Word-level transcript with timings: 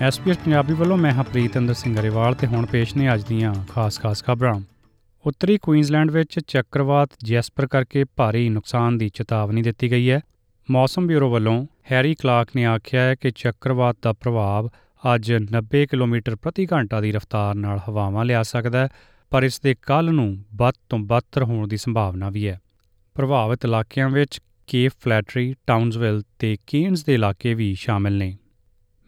SPS 0.00 0.38
Punjabi 0.38 0.74
ਵੱਲੋਂ 0.74 0.96
ਮੈਂ 0.96 1.12
ਹਰਪ੍ਰੀਤ 1.12 1.58
ਅੰਦਰ 1.58 1.74
ਸਿੰਘ 1.74 1.96
ਗਰੇਵਾਲ 1.96 2.34
ਤੇ 2.34 2.46
ਹੁਣ 2.46 2.66
ਪੇਸ਼ 2.66 2.96
ਨੇ 2.96 3.14
ਅੱਜ 3.14 3.24
ਦੀਆਂ 3.24 3.54
ਖਾਸ-ਖਾਸ 3.70 4.24
ਖਬਰਾਂ। 4.24 4.60
ਉੱਤਰੀ 5.26 5.58
ਕੁਈਨਜ਼ਲੈਂਡ 5.62 6.10
ਵਿੱਚ 6.10 6.40
ਚੱਕਰਵਾਤ 6.40 7.10
ਜੈਸਪਰ 7.24 7.66
ਕਰਕੇ 7.66 8.04
ਭਾਰੀ 8.04 8.48
ਨੁਕਸਾਨ 8.48 8.98
ਦੀ 8.98 9.08
ਚੇਤਾਵਨੀ 9.08 9.62
ਦਿੱਤੀ 9.62 9.90
ਗਈ 9.90 10.10
ਹੈ। 10.10 10.20
ਮੌਸਮ 10.70 11.06
ਬਿਊਰੋ 11.06 11.30
ਵੱਲੋਂ 11.30 11.66
ਹੈਰੀ 11.92 12.14
ਕਲਾਰਕ 12.14 12.48
ਨੇ 12.56 12.64
ਆਖਿਆ 12.64 13.02
ਹੈ 13.02 13.14
ਕਿ 13.14 13.30
ਚੱਕਰਵਾਤ 13.30 13.96
ਦਾ 14.02 14.12
ਪ੍ਰਭਾਵ 14.12 14.68
ਅੱਜ 15.14 15.32
90 15.32 15.86
ਕਿਲੋਮੀਟਰ 15.86 16.36
ਪ੍ਰਤੀ 16.36 16.68
ਘੰਟਾ 16.72 17.00
ਦੀ 17.00 17.12
ਰਫ਼ਤਾਰ 17.12 17.54
ਨਾਲ 17.54 17.80
ਹਵਾਵਾਂ 17.88 18.24
ਲਿਆ 18.24 18.42
ਸਕਦਾ 18.42 18.78
ਹੈ 18.78 18.88
ਪਰ 19.30 19.42
ਇਸ 19.42 19.60
ਦੇ 19.60 19.76
ਕੱਲ 19.82 20.12
ਨੂੰ 20.12 20.44
ਵੱਧ 20.54 20.74
ਤੋਂ 20.88 20.98
ਬਦਤਰ 20.98 21.42
ਹੋਣ 21.42 21.68
ਦੀ 21.68 21.76
ਸੰਭਾਵਨਾ 21.76 22.30
ਵੀ 22.30 22.48
ਹੈ। 22.48 22.60
ਪ੍ਰਭਾਵਿਤ 23.14 23.64
ਇਲਾਕਿਆਂ 23.64 24.08
ਵਿੱਚ 24.08 24.40
ਕੇਪ 24.66 24.92
ਫਲੈਟਰੀ, 25.00 25.54
ਟਾਊਨਸਵਿਲ 25.66 26.22
ਤੇ 26.38 26.56
ਕੇਨਸ 26.66 27.04
ਦੇ 27.04 27.14
ਇਲਾਕੇ 27.14 27.54
ਵੀ 27.54 27.74
ਸ਼ਾਮਲ 27.74 28.12
ਨੇ। 28.12 28.36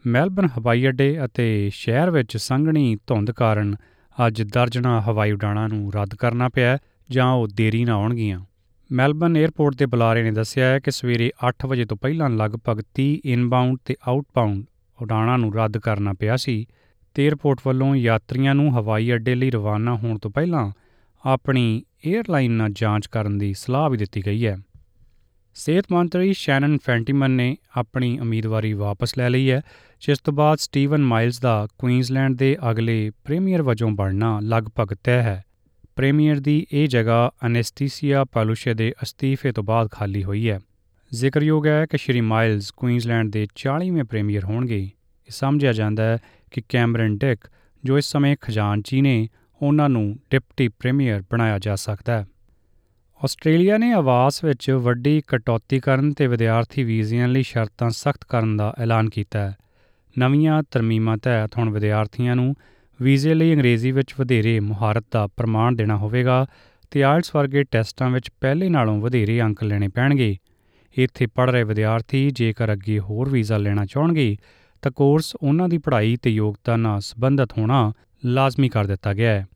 ਮੈਲਬਰਨ 0.07 0.49
ਹਵਾਈ 0.59 0.87
ਅੱਡੇ 0.87 1.25
ਅਤੇ 1.25 1.69
ਸ਼ਹਿਰ 1.73 2.11
ਵਿੱਚ 2.11 2.37
ਸੰਘਣੀ 2.37 2.97
ਧੁੰਦ 3.07 3.31
ਕਾਰਨ 3.31 3.75
ਅੱਜ 4.27 4.41
ਦਰਜਨਾ 4.41 5.01
ਹਵਾਈ 5.01 5.31
ਉਡਾਣਾਂ 5.31 5.69
ਨੂੰ 5.69 5.91
ਰੱਦ 5.93 6.15
ਕਰਨਾ 6.15 6.49
ਪਿਆ 6.49 6.77
ਜਾਂ 7.11 7.31
ਉਹ 7.31 7.47
ਦੇਰੀ 7.47 7.85
ਨਾਲ 7.85 7.95
ਆਉਣਗੀਆਂ। 7.95 8.39
ਮੈਲਬਰਨ 8.91 9.37
에ਅਰਪੋਰਟ 9.37 9.75
ਦੇ 9.75 9.85
ਬੁਲਾਰੇ 9.85 10.23
ਨੇ 10.23 10.31
ਦੱਸਿਆ 10.31 10.65
ਹੈ 10.65 10.79
ਕਿ 10.79 10.91
ਸਵੇਰੇ 10.91 11.31
8 11.49 11.67
ਵਜੇ 11.67 11.85
ਤੋਂ 11.85 11.97
ਪਹਿਲਾਂ 11.97 12.29
ਲਗਭਗ 12.29 12.81
30 12.99 13.17
ਇਨਬਾਉਂਡ 13.25 13.77
ਤੇ 13.85 13.95
ਆਊਟਬਾਉਂਡ 14.07 14.65
ਉਡਾਣਾਂ 15.01 15.37
ਨੂੰ 15.37 15.55
ਰੱਦ 15.55 15.77
ਕਰਨਾ 15.77 16.13
ਪਿਆ 16.13 16.37
ਸੀ 16.37 16.65
ਤੇ 17.13 17.27
에ਅਰਪੋਰਟ 17.27 17.59
ਵੱਲੋਂ 17.65 17.95
ਯਾਤਰੀਆਂ 17.95 18.55
ਨੂੰ 18.55 18.79
ਹਵਾਈ 18.79 19.13
ਅੱਡੇ 19.13 19.35
ਲਈ 19.35 19.49
ਰਵਾਨਾ 19.49 19.95
ਹੋਣ 19.95 20.17
ਤੋਂ 20.17 20.31
ਪਹਿਲਾਂ 20.31 20.71
ਆਪਣੀ 21.25 21.83
에ਅਰਲਾਈਨ 22.11 22.51
ਨਾਲ 22.51 22.69
ਜਾਂਚ 22.71 23.07
ਕਰਨ 23.07 23.37
ਦੀ 23.37 23.53
ਸਲਾਹ 23.53 23.89
ਵੀ 23.89 23.97
ਦਿੱਤੀ 23.97 24.25
ਗਈ 24.25 24.47
ਹੈ। 24.47 24.57
ਸਿਹਤ 25.59 25.85
ਮੰਤਰੀ 25.91 26.33
ਸ਼ੈਨਨ 26.33 26.77
ਫੈਂਟੀਮਨ 26.85 27.31
ਨੇ 27.31 27.57
ਆਪਣੀ 27.77 28.19
ਉਮੀਦਵਾਰੀ 28.19 28.73
ਵਾਪਸ 28.73 29.17
ਲੈ 29.17 29.29
ਲਈ 29.29 29.51
ਹੈ, 29.51 29.61
ਜਿਸ 30.01 30.19
ਤੋਂ 30.19 30.33
ਬਾਅਦ 30.33 30.57
ਸਟੀਵਨ 30.57 31.03
ਮਾਈਲਸ 31.03 31.39
ਦਾ 31.39 31.67
ਕੁਈਨਜ਼ਲੈਂਡ 31.77 32.37
ਦੇ 32.37 32.57
ਅਗਲੇ 32.71 33.11
ਪ੍ਰੀਮੀਅਰ 33.23 33.61
ਵਜੋਂ 33.61 33.91
ਬਣਨਾ 33.91 34.39
ਲਗਭਗ 34.39 34.95
ਤੈਅ 35.03 35.21
ਹੈ। 35.21 35.43
ਪ੍ਰੀਮੀਅਰ 35.95 36.39
ਦੀ 36.39 36.67
ਇਹ 36.73 36.87
ਜਗ੍ਹਾ 36.87 37.31
ਅਨੈਸਥੀਸੀਆ 37.45 38.25
ਪਾਲੂਸ਼ੇ 38.25 38.73
ਦੇ 38.73 38.93
ਅਸਤੀਫੇ 39.03 39.51
ਤੋਂ 39.51 39.63
ਬਾਅਦ 39.63 39.91
ਖਾਲੀ 39.91 40.23
ਹੋਈ 40.23 40.49
ਹੈ। 40.49 40.59
ਜ਼ਿਕਰਯੋਗ 41.13 41.67
ਹੈ 41.67 41.85
ਕਿ 41.85 41.97
ਸ਼੍ਰੀ 41.97 42.21
ਮਾਈਲਸ 42.21 42.71
ਕੁਈਨਜ਼ਲੈਂਡ 42.71 43.31
ਦੇ 43.31 43.47
40ਵੇਂ 43.55 44.03
ਪ੍ਰੀਮੀਅਰ 44.03 44.43
ਹੋਣਗੇ। 44.43 44.83
ਇਹ 44.83 44.89
ਸਮਝਿਆ 45.29 45.73
ਜਾਂਦਾ 45.73 46.03
ਹੈ 46.03 46.17
ਕਿ 46.51 46.61
ਕੈਮਰਨ 46.69 47.17
ਡਿਕ, 47.17 47.49
ਜੋ 47.83 47.97
ਇਸ 47.97 48.05
ਸਮੇਂ 48.05 48.37
ਖਜ਼ਾਨਚੀ 48.41 49.01
ਨੇ, 49.01 49.27
ਉਹਨਾਂ 49.61 49.89
ਨੂੰ 49.89 50.19
ਡਿਪਟੀ 50.29 50.67
ਪ੍ਰੀਮੀਅਰ 50.67 51.23
ਬਣਾਇਆ 51.31 51.59
ਜਾ 51.59 51.75
ਸਕਦਾ 51.75 52.21
ਹੈ। 52.21 52.27
ਆਸਟ੍ਰੇਲੀਆ 53.23 53.77
ਨੇ 53.77 53.91
ਆਵਾਸ 53.93 54.43
ਵਿੱਚ 54.43 54.71
ਵੱਡੀ 54.71 55.21
ਕਟੌਤੀ 55.27 55.79
ਕਰਨ 55.79 56.13
ਤੇ 56.13 56.27
ਵਿਦਿਆਰਥੀ 56.27 56.83
ਵੀਜ਼ਿਆਂ 56.83 57.27
ਲਈ 57.27 57.43
ਸ਼ਰਤਾਂ 57.43 57.89
ਸਖਤ 57.89 58.23
ਕਰਨ 58.29 58.57
ਦਾ 58.57 58.73
ਐਲਾਨ 58.79 59.09
ਕੀਤਾ 59.09 59.39
ਹੈ। 59.39 59.55
ਨਵੀਆਂ 60.19 60.63
ਤਰਮੀਮਾਂ 60.71 61.17
ਤਹਿਤ 61.17 61.57
ਹੁਣ 61.57 61.69
ਵਿਦਿਆਰਥੀਆਂ 61.69 62.35
ਨੂੰ 62.35 62.55
ਵੀਜ਼ੇ 63.01 63.33
ਲਈ 63.33 63.53
ਅੰਗਰੇਜ਼ੀ 63.53 63.91
ਵਿੱਚ 63.91 64.13
ਵਧੇਰੇ 64.19 64.59
ਮੁਹਾਰਤ 64.59 65.05
ਦਾ 65.11 65.27
ਪ੍ਰਮਾਣ 65.27 65.75
ਦੇਣਾ 65.75 65.97
ਹੋਵੇਗਾ 65.97 66.45
ਤੇ 66.91 67.03
ਆਇਲਟਸ 67.03 67.35
ਵਰਗੇ 67.35 67.63
ਟੈਸਟਾਂ 67.63 68.09
ਵਿੱਚ 68.09 68.31
ਪਹਿਲੇ 68.41 68.69
ਨਾਲੋਂ 68.69 68.99
ਵਧੇਰੇ 69.01 69.41
ਅੰਕ 69.41 69.63
ਲੈਣੇ 69.63 69.87
ਪੈਣਗੇ। 69.87 70.37
ਇੱਥੇ 70.97 71.25
ਪੜ੍ਹ 71.25 71.51
ਰਹੇ 71.51 71.63
ਵਿਦਿਆਰਥੀ 71.63 72.29
ਜੇਕਰ 72.31 72.73
ਅੱਗੇ 72.73 72.99
ਹੋਰ 72.99 73.29
ਵੀਜ਼ਾ 73.29 73.57
ਲੈਣਾ 73.57 73.85
ਚਾਹਣਗੇ, 73.85 74.37
ਤਾਂ 74.81 74.91
ਕੋਰਸ 74.91 75.35
ਉਹਨਾਂ 75.35 75.69
ਦੀ 75.69 75.77
ਪੜ੍ਹਾਈ 75.77 76.17
ਤੇ 76.21 76.29
ਯੋਗਤਾ 76.29 76.75
ਨਾਲ 76.75 76.99
ਸੰਬੰਧਿਤ 76.99 77.57
ਹੋਣਾ 77.57 77.93
ਲਾਜ਼ਮੀ 78.25 78.69
ਕਰ 78.69 78.87
ਦਿੱਤਾ 78.87 79.13
ਗਿਆ 79.13 79.31
ਹੈ। 79.31 79.47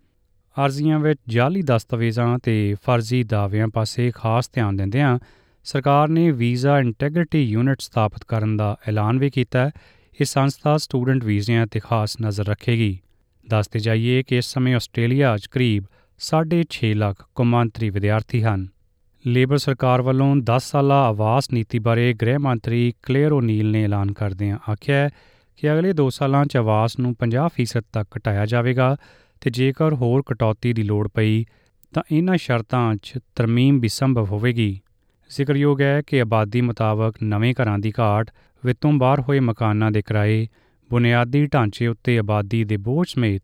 ਅਰਜ਼ੀਆਂ 0.66 1.00
ਵਿੱਚ 1.00 1.20
ਜਾਲੀ 1.28 1.62
ਦਸਤਾਵੇਜ਼ਾਂ 1.62 2.40
ਤੇ 2.44 2.76
ਫਰਜ਼ੀ 2.86 3.24
ਦਾਅਵਿਆਂ 3.24 3.68
ਪਾਸੇ 3.68 4.12
ਖਾਸ 4.16 4.50
ਧਿਆਨ 4.54 4.76
ਦਿੰਦਿਆਂ 4.76 5.20
ਸਰਕਾਰ 5.64 6.08
ਨੇ 6.08 6.32
ਵੀਜ਼ਾ 6.32 6.80
ਇੰਟੈਗ੍ਰਿਟੀ 6.80 7.44
ਯੂਨਿਟ 7.44 7.82
ਸਥਾਪਿਤ 7.82 8.24
ਕਰਨ 8.28 8.58
ਦਾ 8.58 8.78
ਐਲਾਨ 8.88 9.20
ਵੀ 9.20 9.30
ਕੀਤਾ 9.30 9.60
ਹੈ। 9.60 9.72
ਇਹ 10.22 10.26
ਸੰਸਥਾ 10.26 10.78
ਸਟੂਡੈਂਟ 10.78 11.24
ਵੀਜ਼ਿਆਂ 11.24 11.68
ਤੇ 11.68 11.80
ਖਾਸ 11.80 12.18
ਨਜ਼ਰ 12.22 12.46
ਰੱਖੇਗੀ। 12.46 13.00
ਦੱਸਦੇ 13.50 13.80
ਜਾਈਏ 13.80 14.24
ਕਿ 14.24 14.38
ਇਸ 14.38 14.46
ਸਮੇਂ 14.46 14.76
ਆਸਟ੍ਰੇਲੀਆ 14.76 15.38
'ਚ 15.38 15.48
ਕਰੀਬ 15.48 15.84
6.5 16.20 16.94
ਲੱਖ 16.94 17.26
ਕੌਮਾਂਤਰੀ 17.36 17.90
ਵਿਦਿਆਰਥੀ 17.90 18.44
ਹਨ। 18.44 18.68
ਲੇਬਰ 19.28 19.58
ਸਰਕਾਰ 19.58 20.02
ਵੱਲੋਂ 20.02 20.36
10 20.36 20.60
ਸਾਲਾ 20.60 21.08
ਆਵਾਸ 21.08 21.52
ਨੀਤੀ 21.54 21.80
ਬਾਰੇ 21.80 22.14
ਗ੍ਰਹਿ 22.14 22.38
ਮੰਤਰੀ 22.38 22.94
ਕਲੇਅਰ 23.04 23.32
ਓਨੀਲ 23.32 23.72
ਨੇ 23.72 23.84
ਐਲਾਨ 23.84 24.14
ਕਰਦਿਆਂ 24.14 24.58
ਆਖਿਆ 24.72 25.10
ਕਿ 25.58 25.74
ਅਗਲੇ 25.74 25.94
2 25.94 26.10
ਸਾਲਾਂ 26.10 26.46
'ਚ 26.46 26.58
ਆਵਾਸ 26.58 27.00
ਨੂੰ 27.00 27.16
50% 27.20 27.84
ਤੱਕ 27.94 28.18
ਘਟਾਇਆ 28.18 28.46
ਜਾਵੇਗਾ। 28.46 28.96
ਤੇ 29.44 29.50
ਜੇਕਰ 29.50 29.94
ਹੋਰ 29.94 30.24
ਕਟੌਤੀ 30.26 30.74
ਦੀ 30.74 30.84
ਲੋੜ 30.84 31.08
ਪਈ, 31.08 31.46
ਤਾਂ 31.94 32.04
ਇਹਨਾਂ 32.12 32.38
ਸ਼ਰਤਾਂ 32.38 32.96
'ਚ 32.96 33.20
ਤਰਮੀਮ 33.36 33.80
ਵੀ 33.80 33.88
ਸੰਭਵ 33.88 34.26
ਹੋਵੇਗੀ। 34.26 34.80
ਜ਼ਿਕਰਯੋਗ 35.30 35.82
ਹੈ 35.82 36.02
ਕਿ 36.08 36.22
ਆਬਾਦੀ 36.22 36.62
ਮੁਤਾਬਕ 36.62 37.16
ਨਵੇਂ 37.24 37.54
ਘਰਾਂ 37.64 37.80
ਦੀ 37.80 37.94
ਘਾਟ, 38.00 38.32
ਵਿੱਤੋਂ 38.66 38.94
ਬਾਹਰ 38.94 39.20
ਹੋਏ 39.20 39.40
ਮਕਾਨਾਂ 39.40 39.92
ਦੇ 39.92 40.02
ਕਿਰਾਏ, 40.02 40.48
ਬੁਨਿਆਦੀ 40.90 41.46
ਢਾਂਚੇ 41.46 41.88
ਉੱਤੇ 41.88 42.20
ਆਬਾਦੀ 42.20 42.64
ਦੇ 42.64 42.78
ਬੋਝ 42.78 43.08
ਸਮੇਤ 43.10 43.42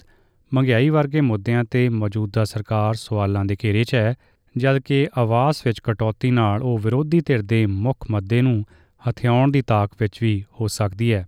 ਮਹਿੰਗਾਈ 0.53 0.89
ਵਰਗੇ 0.89 1.21
ਮੁੱਦਿਆਂ 1.21 1.63
ਤੇ 1.63 1.89
ਮੌਜੂਦਾ 1.89 2.45
ਸਰਕਾਰ 2.45 2.93
ਸਵਾਲਾਂ 2.93 3.45
ਦੇ 3.45 3.57
ਘੇਰੇ 3.63 3.83
'ਚ 3.83 3.95
ਹੈ, 3.95 4.15
ਜਦਕਿ 4.57 5.07
ਆਵਾਸ 5.17 5.67
ਵਿੱਚ 5.67 5.79
ਕਟੌਤੀ 5.83 6.31
ਨਾਲ 6.31 6.63
ਉਹ 6.63 6.79
ਵਿਰੋਧੀ 6.79 7.21
ਧਿਰ 7.25 7.41
ਦੇ 7.41 7.65
ਮੁੱਖ 7.65 8.11
ਮੱਦੇ 8.11 8.41
ਨੂੰ 8.41 8.65
ਹਥਿਆਉਣ 9.09 9.51
ਦੀ 9.51 9.61
ਤਾਕ 9.61 9.89
ਵਿੱਚ 9.99 10.19
ਵੀ 10.21 10.43
ਹੋ 10.61 10.67
ਸਕਦੀ 10.67 11.13
ਹੈ। 11.13 11.25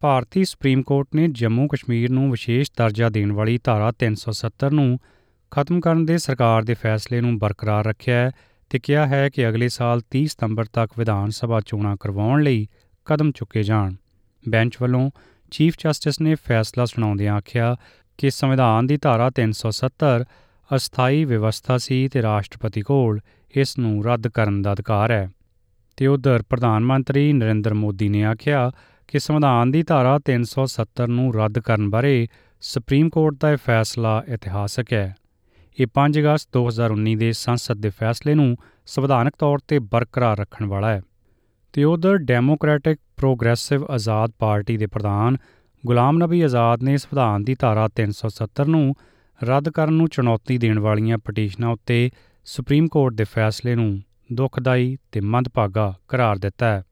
ਭਾਰਤੀ 0.00 0.44
ਸੁਪਰੀਮ 0.44 0.82
ਕੋਰਟ 0.82 1.08
ਨੇ 1.14 1.28
ਜੰਮੂ 1.28 1.68
ਕਸ਼ਮੀਰ 1.68 2.10
ਨੂੰ 2.10 2.30
ਵਿਸ਼ੇਸ਼ 2.30 2.70
ਦਰਜਾ 2.78 3.08
ਦੇਣ 3.08 3.32
ਵਾਲੀ 3.32 3.58
ਧਾਰਾ 3.64 3.92
370 4.04 4.70
ਨੂੰ 4.72 4.98
ਖਤਮ 5.50 5.80
ਕਰਨ 5.80 6.04
ਦੇ 6.04 6.18
ਸਰਕਾਰ 6.18 6.62
ਦੇ 6.62 6.74
ਫੈਸਲੇ 6.74 7.20
ਨੂੰ 7.20 7.38
ਬਰਕਰਾਰ 7.38 7.86
ਰੱਖਿਆ 7.86 8.14
ਹੈ 8.14 8.30
ਤੇ 8.70 8.78
ਕਿਹਾ 8.78 9.06
ਹੈ 9.06 9.28
ਕਿ 9.28 9.48
ਅਗਲੇ 9.48 9.68
ਸਾਲ 9.68 10.02
30 10.16 10.24
ਸਤੰਬਰ 10.24 10.64
ਤੱਕ 10.64 10.92
ਵਿਧਾਨ 10.98 11.30
ਸਭਾ 11.30 11.60
ਚੋਣਾਂ 11.60 11.96
ਕਰਵਾਉਣ 12.00 12.42
ਲਈ 12.42 12.68
ਕਦਮ 13.04 13.30
ਚੁੱਕੇ 13.30 13.62
ਜਾਣ। 13.62 13.94
ਬੈਂਚ 14.48 14.76
ਵੱਲੋਂ 14.80 15.10
ਚੀਫ 15.50 15.76
ਜਸਟਿਸ 15.84 16.20
ਨੇ 16.20 16.34
ਫੈਸਲਾ 16.34 16.84
ਸੁਣਾਉਂਦਿਆਂ 16.84 17.34
ਆਖਿਆ 17.34 17.76
ਕਿ 18.18 18.30
ਸੰਵਿਧਾਨ 18.30 18.86
ਦੀ 18.86 18.96
ਧਾਰਾ 18.96 19.30
370 19.40 20.24
ਅਸਥਾਈ 20.76 21.24
ਵਿਵਸਥਾ 21.24 21.78
ਸੀ 21.78 22.08
ਤੇ 22.08 22.22
ਰਾਸ਼ਟਰਪਤੀ 22.22 22.80
ਕੋਲ 22.80 23.20
ਇਸ 23.56 23.78
ਨੂੰ 23.78 24.04
ਰੱਦ 24.04 24.28
ਕਰਨ 24.28 24.62
ਦਾ 24.62 24.72
ਅਧਿਕਾਰ 24.72 25.10
ਹੈ। 25.10 25.30
ਤੇ 25.96 26.06
ਉਧਰ 26.06 26.42
ਪ੍ਰਧਾਨ 26.48 26.84
ਮੰਤਰੀ 26.84 27.32
ਨਰਿੰਦਰ 27.32 27.74
ਮੋਦੀ 27.74 28.08
ਨੇ 28.08 28.24
ਆਖਿਆ 28.24 28.72
ਕਿ 29.08 29.18
ਸੰਵਿਧਾਨ 29.18 29.70
ਦੀ 29.70 29.82
ਧਾਰਾ 29.82 30.20
370 30.30 31.06
ਨੂੰ 31.08 31.34
ਰੱਦ 31.34 31.58
ਕਰਨ 31.58 31.90
ਬਾਰੇ 31.90 32.28
ਸੁਪਰੀਮ 32.60 33.08
ਕੋਰਟ 33.08 33.34
ਦਾ 33.40 33.52
ਇਹ 33.52 33.56
ਫੈਸਲਾ 33.56 34.24
ਇਤਿਹਾਸਕ 34.28 34.92
ਹੈ। 34.92 35.16
ਇਹ 35.80 35.86
5 35.94 36.18
ਅਗਸਤ 36.18 36.48
2019 36.56 37.14
ਦੇ 37.14 37.32
ਸੰਸਦ 37.32 37.74
ਦੇ 37.74 37.90
ਫੈਸਲੇ 37.90 38.34
ਨੂੰ 38.34 38.56
ਸੰਵਿਧਾਨਕ 38.86 39.32
ਤੌਰ 39.38 39.58
ਤੇ 39.68 39.78
ਬਰਕਰਾਰ 39.78 40.38
ਰੱਖਣ 40.38 40.66
ਵਾਲਾ 40.66 40.90
ਹੈ। 40.90 41.02
ਤੇ 41.72 41.84
ਉਧਰ 41.84 42.16
ਡੈਮੋਕ੍ਰੈਟਿਕ 42.16 42.98
ਪ੍ਰੋਗਰੈਸਿਵ 43.16 43.84
ਆਜ਼ਾਦ 43.84 44.32
ਪਾਰਟੀ 44.38 44.76
ਦੇ 44.76 44.86
ਪ੍ਰਧਾਨ 44.86 45.36
ਗੁਲਾਮ 45.86 46.18
ਨਬੀ 46.18 46.40
ਆਜ਼ਾਦ 46.40 46.82
ਨੇ 46.82 46.96
ਸੰਵਿਧਾਨ 46.96 47.44
ਦੀ 47.44 47.56
ਧਾਰਾ 47.58 47.88
370 48.00 48.66
ਨੂੰ 48.66 48.94
ਰੱਦ 49.44 49.68
ਕਰਨ 49.68 49.92
ਨੂੰ 49.92 50.08
ਚੁਣੌਤੀ 50.08 50.58
ਦੇਣ 50.58 50.78
ਵਾਲੀਆਂ 50.78 51.18
ਪਟੀਸ਼ਨਾਂ 51.18 51.68
ਉੱਤੇ 51.68 52.10
ਸੁਪਰੀਮ 52.44 52.86
ਕੋਰਟ 52.86 53.14
ਦੇ 53.14 53.24
ਫੈਸਲੇ 53.24 53.74
ਨੂੰ 53.74 54.02
ਦੁਖਦਾਈ 54.32 54.96
ਤੇ 55.12 55.20
ਮੰਦਭਾਗਾ 55.20 55.94
ਕਰਾਰ 56.08 56.36
ਦਿੱਤਾ 56.36 56.66
ਹੈ। 56.66 56.82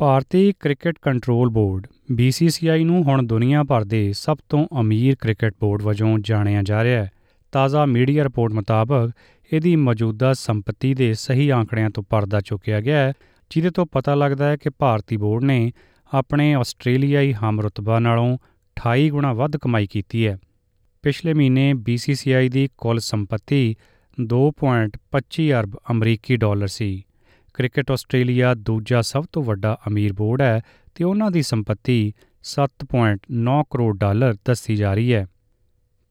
ਭਾਰਤੀ 0.00 0.52
ਕ੍ਰਿਕਟ 0.60 0.94
ਕੰਟਰੋਲ 1.02 1.48
ਬੋਰਡ 1.48 1.86
BCCI 2.12 2.84
ਨੂੰ 2.84 3.02
ਹੁਣ 3.02 3.22
ਦੁਨੀਆ 3.22 3.62
ਭਰ 3.62 3.84
ਦੇ 3.84 4.12
ਸਭ 4.12 4.36
ਤੋਂ 4.48 4.66
ਅਮੀਰ 4.80 5.14
ਕ੍ਰਿਕਟ 5.20 5.54
ਬੋਰਡ 5.60 5.82
ਵਜੋਂ 5.82 6.18
ਜਾਣਿਆ 6.18 6.62
ਜਾ 6.62 6.84
ਰਿਹਾ 6.84 7.04
ਹੈ। 7.04 7.10
ਤਾਜ਼ਾ 7.52 7.86
ਮੀਡੀਆ 7.86 8.24
ਰਿਪੋਰਟ 8.24 8.52
ਮੁਤਾਬਕ, 8.52 9.10
ਇਹਦੀ 9.52 9.76
ਮੌਜੂਦਾ 9.76 10.32
ਸੰਪਤੀ 10.32 10.94
ਦੇ 10.94 11.14
ਸਹੀ 11.14 11.48
ਆંકੜਿਆਂ 11.48 11.90
ਤੋਂ 11.90 12.02
ਪਰਦਾ 12.10 12.40
ਚੁੱਕਿਆ 12.40 12.80
ਗਿਆ 12.80 12.98
ਹੈ, 12.98 13.12
ਜਿਹਦੇ 13.50 13.70
ਤੋਂ 13.70 13.86
ਪਤਾ 13.92 14.14
ਲੱਗਦਾ 14.14 14.48
ਹੈ 14.48 14.56
ਕਿ 14.56 14.70
ਭਾਰਤੀ 14.70 15.16
ਬੋਰਡ 15.16 15.44
ਨੇ 15.44 15.72
ਆਪਣੇ 16.14 16.54
ਆਸਟ੍ਰੇਲੀਆਈ 16.54 17.32
ਹਮਰਤਬਾ 17.32 17.98
ਨਾਲੋਂ 17.98 18.38
28 18.76 19.08
ਗੁਣਾ 19.08 19.32
ਵੱਧ 19.32 19.56
ਕਮਾਈ 19.56 19.86
ਕੀਤੀ 19.86 20.26
ਹੈ। 20.26 20.38
ਪਿਛਲੇ 21.02 21.34
ਮਹੀਨੇ 21.34 21.74
BCCI 21.74 22.48
ਦੀ 22.50 22.68
ਕੁੱਲ 22.78 22.98
ਸੰਪਤੀ 22.98 23.74
2.25 24.20 25.52
ਅਰਬ 25.52 25.78
ਅਮਰੀਕੀ 25.90 26.36
ਡਾਲਰ 26.36 26.66
ਸੀ। 26.66 27.02
ਕ੍ਰਿਕਟ 27.54 27.90
ਆਸਟ੍ਰੇਲੀਆ 27.90 28.54
ਦੂਜਾ 28.54 29.02
ਸਭ 29.02 29.24
ਤੋਂ 29.32 29.42
ਵੱਡਾ 29.42 29.78
ਅਮੀਰ 29.88 30.12
ਬੋਰਡ 30.12 30.42
ਹੈ 30.42 30.60
ਤੇ 30.94 31.04
ਉਹਨਾਂ 31.04 31.30
ਦੀ 31.30 31.42
ਸੰਪਤੀ 31.42 32.12
7.9 32.42 33.62
ਕਰੋੜ 33.70 33.98
ਡਾਲਰ 33.98 34.34
ਦੱਸੀ 34.44 34.76
ਜਾ 34.76 34.94
ਰਹੀ 34.94 35.14
ਹੈ। 35.14 35.26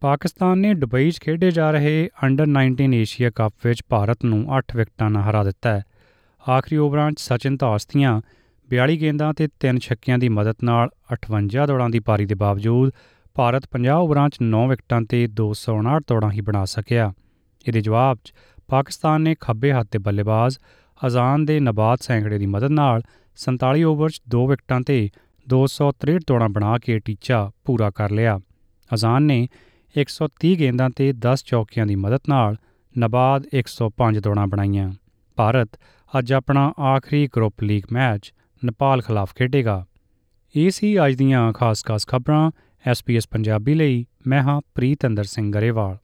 ਪਾਕਿਸਤਾਨ 0.02 0.58
ਨੇ 0.58 0.74
ਦੁਬਈ 0.74 1.12
'ਚ 1.12 1.20
ਖੇਡੇ 1.20 1.52
ਜਾ 1.52 1.72
ਰਹੇ 1.72 2.10
ਅੰਡਰ 2.24 2.46
19 2.46 2.94
ਏਸ਼ੀਆ 2.94 3.30
ਕੱਪ 3.30 3.54
ਵਿੱਚ 3.66 3.84
ਭਾਰਤ 3.90 4.26
ਨੂੰ 4.26 4.46
8 4.58 4.62
ਵਿਕਟਾਂ 4.76 5.10
ਨਾਲ 5.10 5.24
ਹਰਾ 5.24 5.44
ਦਿੱਤਾ 5.44 5.70
ਹੈ। 5.70 5.84
ਆਖਰੀ 6.50 6.78
ਓਵਰਾਂ 6.78 7.12
'ਚ 7.12 7.20
ਸਚਿਨ 7.20 7.58
ਧਾਸਤੀਆਂ 7.58 8.22
42 8.70 8.98
ਗੇਂਦਾਂ 8.98 9.34
ਤੇ 9.34 9.48
3 9.60 9.80
ਛੱਕਿਆਂ 9.80 10.18
ਦੀ 10.18 10.30
ਮਦਦ 10.30 10.56
ਨਾਲ 10.64 10.90
58 11.14 11.68
ਦੌੜਾਂ 11.68 11.90
ਦੀ 11.90 12.00
ਪਾਰੀ 12.00 12.26
ਦੇ 12.26 12.36
ਬਾਵਜੂਦ 12.36 12.92
ਭਾਰਤ 13.34 13.64
50 13.78 13.90
ਓਵਰਾਂ 13.90 14.30
'ਚ 14.30 14.38
9 14.42 14.68
ਵਿਕਟਾਂ 14.70 15.02
ਤੇ 15.02 15.28
259 15.42 16.00
ਦੌੜਾਂ 16.08 16.32
ਹੀ 16.32 16.42
ਬਣਾ 16.42 16.66
ਸਕਿਆ। 16.66 17.14
ਇਹਦੇ 17.68 17.82
ਜਵਾਬ 17.82 18.18
'ਚ 18.24 18.34
ਪਾਕਿਸਤਾਨ 18.68 19.22
ਨੇ 19.22 19.36
ਖੱਬੇ 19.40 19.74
ਹੱਥ 19.74 19.88
ਦੇ 19.92 20.00
ਬੱਲੇਬਾਜ਼ 20.00 20.58
ਅਜ਼ਾਨ 21.08 21.46
ਦੇ 21.46 21.60
ਨਬਾਤ 21.60 22.02
ਸੈਂਕੜੇ 22.02 22.38
ਦੀ 22.38 22.46
ਮਦਦ 22.46 22.72
ਨਾਲ 22.72 23.02
47 23.36 23.84
ਓਵਰ 23.84 24.10
'ਚ 24.10 24.22
2 24.36 24.48
ਵਿਕਟਾਂ 24.48 24.82
ਤੇ 24.82 25.10
263 25.50 26.20
ਦੌੜਾਂ 26.28 26.50
ਬਣਾ 26.50 26.78
ਕੇ 26.78 27.00
ਟੀਚਾ 27.00 27.52
ਪੂਰਾ 27.66 27.90
ਕਰ 27.90 28.12
ਲਿਆ। 28.12 28.40
ਅਜ਼ਾਨ 28.94 29.24
ਨੇ 29.24 29.48
130 29.98 30.56
ਗੇਂਦਾਂ 30.60 30.90
ਤੇ 30.90 31.14
10 31.14 31.44
ਚੌਕਿਆਂ 31.44 31.86
ਦੀ 31.86 31.96
ਮਦਦ 31.96 32.20
ਨਾਲ 32.30 32.56
ਨਬਾਦ 33.00 33.44
105 33.54 34.20
ਦੌੜਾਂ 34.20 34.48
ਬਣਾਈਆਂ। 34.48 34.94
ਭਾਰਤ 35.36 35.70
ਅੱਜ 36.20 36.34
ਆਪਣਾ 36.34 36.74
ਆਖਰੀ 36.80 37.30
ਗਰੁੱਪ 37.36 37.64
ਲੀਗ 37.64 37.84
ਮੈਚ 37.92 38.34
ਨੇਪਾਲ 38.66 39.02
ਖਿਲਾਫ 39.02 39.36
ਖੇਡੇਗਾ। 39.36 39.86
ਇਹ 40.56 40.70
ਸੀ 40.70 41.06
ਅੱਜ 41.06 41.16
ਦੀਆਂ 41.16 41.54
ਖਾਸ-ਖਾਸ 41.54 42.08
ਖਬਰਾਂ। 42.08 42.52
ਐਸਪੀਐਸ 42.88 43.28
ਪੰਜਾਬੀ 43.28 43.74
ਲਈ, 43.74 44.06
ਮੈਂ 44.28 44.42
ਹਾਂ 44.42 44.62
ਪ੍ਰੀਤ 44.76 45.06
ਅੰਦਰ 45.06 45.24
ਸਿੰਘ 45.24 45.52
ਗਰੇਵਾਲ। 45.52 45.98